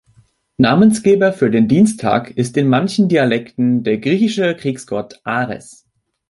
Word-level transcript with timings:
Namensgeber 0.57 1.31
für 1.31 1.51
den 1.51 1.67
Dienstag 1.67 2.31
ist 2.31 2.57
in 2.57 2.67
manchen 2.67 3.07
Dialekten 3.07 3.83
der 3.83 3.99
griechische 3.99 4.55
Kriegsgott 4.55 5.19
Ares. 5.25 5.85